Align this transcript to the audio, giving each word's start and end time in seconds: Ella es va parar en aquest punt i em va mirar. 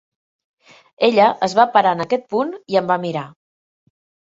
Ella 1.07 1.27
es 1.49 1.55
va 1.59 1.67
parar 1.77 1.93
en 1.99 2.03
aquest 2.07 2.27
punt 2.33 2.51
i 2.75 2.83
em 2.83 2.91
va 2.95 3.01
mirar. 3.07 3.29